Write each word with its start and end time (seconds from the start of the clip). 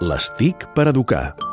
Les 0.00 0.30
TIC 0.38 0.64
per 0.72 0.86
educar. 0.88 1.49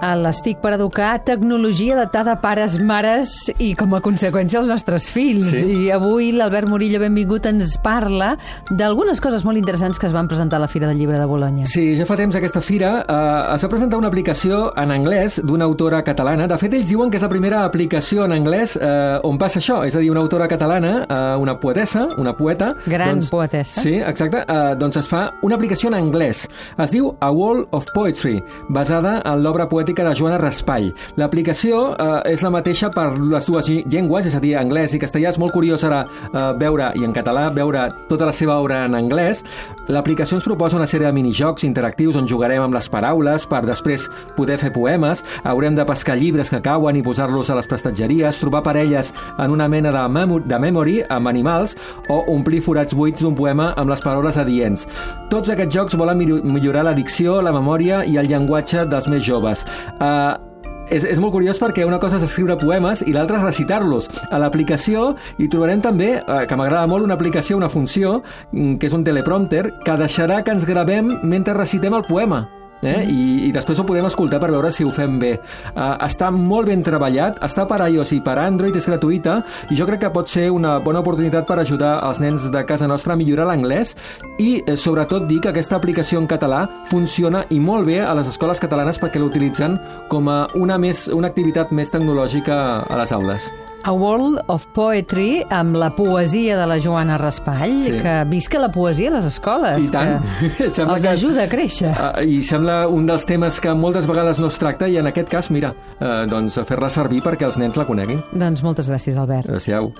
A 0.00 0.14
l'Estic 0.16 0.62
per 0.62 0.72
educar, 0.78 1.18
tecnologia 1.28 1.92
adaptada 1.92 2.32
a 2.32 2.40
pares, 2.40 2.78
mares 2.80 3.50
i 3.60 3.74
com 3.76 3.92
a 3.92 4.00
conseqüència 4.00 4.60
als 4.62 4.68
nostres 4.70 5.10
fills. 5.12 5.50
Sí. 5.52 5.66
I 5.84 5.90
avui 5.92 6.30
l'Albert 6.32 6.70
Murillo, 6.70 7.00
benvingut, 7.02 7.44
ens 7.50 7.74
parla 7.84 8.30
d'algunes 8.70 9.20
coses 9.20 9.44
molt 9.44 9.60
interessants 9.60 10.00
que 10.00 10.08
es 10.08 10.14
van 10.16 10.28
presentar 10.30 10.56
a 10.56 10.64
la 10.64 10.68
Fira 10.72 10.88
del 10.88 10.96
Llibre 10.96 11.18
de 11.20 11.26
Bologna. 11.28 11.66
Sí, 11.68 11.92
ja 11.98 12.06
fa 12.08 12.16
temps 12.16 12.38
aquesta 12.38 12.62
fira 12.64 12.94
eh, 13.02 13.54
es 13.54 13.64
va 13.66 13.70
presentar 13.72 14.00
una 14.00 14.08
aplicació 14.08 14.70
en 14.80 14.94
anglès 14.94 15.36
d'una 15.44 15.68
autora 15.68 16.00
catalana. 16.06 16.48
De 16.48 16.56
fet, 16.60 16.78
ells 16.78 16.88
diuen 16.88 17.12
que 17.12 17.20
és 17.20 17.26
la 17.26 17.32
primera 17.32 17.60
aplicació 17.66 18.24
en 18.24 18.32
anglès 18.38 18.78
eh, 18.80 19.20
on 19.28 19.36
passa 19.40 19.60
això, 19.60 19.82
és 19.84 19.96
a 19.96 20.00
dir, 20.00 20.08
una 20.14 20.24
autora 20.24 20.48
catalana, 20.48 20.94
eh, 21.04 21.36
una 21.36 21.58
poetessa, 21.60 22.06
una 22.16 22.32
poeta... 22.38 22.72
Gran 22.88 23.20
poetessa. 23.28 23.84
Sí, 23.84 23.98
exacte. 24.00 24.46
Eh, 24.48 24.74
doncs 24.80 25.02
es 25.02 25.12
fa 25.12 25.26
una 25.44 25.60
aplicació 25.60 25.92
en 25.92 26.00
anglès. 26.00 26.46
Es 26.80 26.96
diu 26.96 27.12
A 27.20 27.30
Wall 27.34 27.66
of 27.76 27.84
Poetry, 27.92 28.38
basada 28.72 29.18
en 29.20 29.44
l'obra 29.44 29.68
poètica 29.68 29.89
de 29.98 30.14
Joana 30.14 30.38
Raspall. 30.38 30.92
L'aplicació 31.16 31.96
eh, 31.96 32.32
és 32.32 32.42
la 32.42 32.50
mateixa 32.54 32.90
per 32.94 33.08
les 33.18 33.46
dues 33.46 33.68
llengües, 33.68 34.26
és 34.30 34.34
a 34.34 34.40
dir, 34.40 34.54
anglès 34.56 34.94
i 34.94 35.00
castellà. 35.02 35.30
És 35.30 35.38
molt 35.38 35.52
curiós 35.52 35.82
ara 35.84 36.04
eh, 36.06 36.52
veure, 36.60 36.92
i 36.96 37.04
en 37.04 37.12
català, 37.12 37.48
veure 37.52 37.88
tota 38.08 38.26
la 38.30 38.32
seva 38.32 38.58
obra 38.62 38.84
en 38.86 38.94
anglès. 38.94 39.42
L'aplicació 39.90 40.36
ens 40.38 40.44
proposa 40.46 40.76
una 40.78 40.86
sèrie 40.86 41.08
de 41.08 41.12
minijocs 41.16 41.64
interactius 41.66 42.16
on 42.16 42.28
jugarem 42.30 42.62
amb 42.62 42.74
les 42.76 42.88
paraules 42.88 43.46
per 43.50 43.64
després 43.66 44.06
poder 44.36 44.58
fer 44.62 44.70
poemes. 44.72 45.24
Haurem 45.44 45.74
de 45.74 45.84
pescar 45.88 46.16
llibres 46.16 46.50
que 46.50 46.62
cauen 46.62 46.96
i 46.96 47.02
posar-los 47.02 47.50
a 47.50 47.56
les 47.58 47.66
prestatgeries, 47.66 48.38
trobar 48.38 48.62
parelles 48.62 49.12
en 49.38 49.50
una 49.50 49.66
mena 49.68 49.90
de, 49.92 50.06
memo 50.08 50.38
de 50.40 50.58
memory 50.58 51.00
amb 51.10 51.28
animals 51.28 51.76
o 52.08 52.20
omplir 52.30 52.60
forats 52.62 52.94
buits 52.94 53.22
d'un 53.24 53.34
poema 53.34 53.72
amb 53.76 53.90
les 53.90 54.00
paraules 54.04 54.38
adients. 54.38 54.86
Tots 55.30 55.50
aquests 55.50 55.74
jocs 55.74 55.96
volen 55.98 56.18
millo- 56.18 56.40
millorar 56.44 56.84
la 56.86 56.94
dicció, 56.94 57.40
la 57.42 57.52
memòria 57.54 58.04
i 58.06 58.16
el 58.20 58.28
llenguatge 58.30 58.84
dels 58.90 59.08
més 59.10 59.24
joves. 59.26 59.64
Uh, 60.00 60.50
és, 60.90 61.06
és 61.06 61.20
molt 61.22 61.32
curiós 61.34 61.60
perquè 61.62 61.86
una 61.86 62.00
cosa 62.02 62.18
és 62.18 62.26
escriure 62.26 62.58
poemes 62.60 63.04
i 63.06 63.14
l'altra 63.14 63.38
és 63.38 63.46
recitar-los. 63.46 64.10
A 64.30 64.40
l'aplicació 64.42 65.14
hi 65.38 65.48
trobarem 65.48 65.82
també, 65.84 66.16
eh, 66.18 66.40
que 66.50 66.58
m'agrada 66.58 66.90
molt, 66.90 67.06
una 67.06 67.14
aplicació, 67.14 67.56
una 67.56 67.70
funció, 67.70 68.20
mm, 68.52 68.76
que 68.76 68.90
és 68.90 68.96
un 68.96 69.04
teleprompter, 69.06 69.70
que 69.84 69.98
deixarà 70.00 70.42
que 70.42 70.50
ens 70.50 70.66
gravem 70.66 71.20
mentre 71.22 71.54
recitem 71.54 71.94
el 71.94 72.04
poema. 72.04 72.48
Eh? 72.82 73.04
I, 73.04 73.22
I 73.48 73.52
després 73.54 73.78
ho 73.80 73.86
podem 73.86 74.06
escoltar 74.08 74.40
per 74.42 74.50
veure 74.52 74.70
si 74.72 74.84
ho 74.84 74.92
fem 74.94 75.18
bé. 75.20 75.34
Uh, 75.74 75.96
està 76.06 76.30
molt 76.34 76.70
ben 76.70 76.84
treballat, 76.86 77.40
està 77.44 77.66
per 77.68 77.82
iOS 77.86 78.14
i 78.16 78.20
per 78.24 78.38
Android, 78.42 78.76
és 78.76 78.88
gratuïta, 78.88 79.40
i 79.70 79.78
jo 79.78 79.86
crec 79.88 80.04
que 80.04 80.12
pot 80.14 80.30
ser 80.30 80.48
una 80.54 80.78
bona 80.82 81.04
oportunitat 81.04 81.48
per 81.48 81.60
ajudar 81.60 81.96
els 82.06 82.20
nens 82.22 82.48
de 82.52 82.64
casa 82.68 82.88
nostra 82.90 83.14
a 83.14 83.20
millorar 83.20 83.48
l'anglès 83.50 83.94
i, 84.38 84.62
eh, 84.64 84.76
sobretot, 84.76 85.26
dir 85.28 85.40
que 85.40 85.52
aquesta 85.52 85.76
aplicació 85.76 86.20
en 86.20 86.28
català 86.30 86.66
funciona 86.90 87.44
i 87.50 87.60
molt 87.60 87.88
bé 87.88 88.00
a 88.04 88.14
les 88.18 88.30
escoles 88.30 88.60
catalanes 88.60 89.00
perquè 89.00 89.20
l'utilitzen 89.20 89.78
com 90.08 90.28
a 90.28 90.46
una, 90.54 90.78
més, 90.78 91.08
una 91.08 91.28
activitat 91.28 91.72
més 91.72 91.92
tecnològica 91.92 92.62
a 92.88 93.02
les 93.02 93.12
aules. 93.12 93.52
A 93.84 93.92
World 93.92 94.42
of 94.48 94.66
Poetry 94.74 95.42
amb 95.50 95.74
la 95.80 95.88
poesia 95.96 96.56
de 96.58 96.66
la 96.68 96.76
Joana 96.78 97.16
Raspall, 97.18 97.78
Sí. 97.80 97.92
que 98.02 98.24
visca 98.28 98.58
la 98.60 98.68
poesia 98.70 99.08
a 99.08 99.14
les 99.14 99.24
escoles, 99.24 99.86
I 99.86 99.90
tant. 99.90 100.22
que 100.58 100.70
Sembla 100.76 100.96
els 100.96 101.02
que- 101.04 101.08
ajuda 101.14 101.44
a 101.44 101.48
créixer. 101.48 101.90
Uh, 101.90 102.20
I 102.28 102.42
sembla 102.42 102.86
un 102.88 103.06
dels 103.06 103.24
temes 103.26 103.58
que 103.60 103.72
moltes 103.74 104.06
vegades 104.06 104.38
no 104.38 104.48
es 104.48 104.58
tracta 104.58 104.88
i 104.88 104.98
en 105.00 105.06
aquest 105.06 105.28
cas, 105.32 105.50
mira, 105.50 105.72
uh, 106.00 106.26
doncs 106.28 106.60
fer-la 106.68 106.90
servir 106.90 107.22
perquè 107.24 107.46
els 107.48 107.56
nens 107.58 107.76
la 107.80 107.86
coneguin. 107.88 108.20
Doncs 108.32 108.62
moltes 108.62 108.90
gràcies, 108.90 109.16
Albert. 109.16 109.48
Adéu-siau. 109.48 109.92